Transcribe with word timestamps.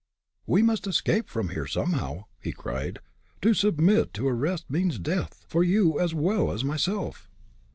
"We 0.47 0.63
must 0.63 0.87
escape 0.87 1.29
from 1.29 1.49
here, 1.49 1.67
somehow!" 1.67 2.23
he 2.39 2.51
cried. 2.53 2.97
"To 3.43 3.53
submit 3.53 4.15
to 4.15 4.27
arrest 4.27 4.67
means 4.67 4.97
death 4.97 5.45
for 5.47 5.63
you 5.63 5.99
as 5.99 6.11
well 6.15 6.51
as 6.51 6.63
myself." 6.63 7.29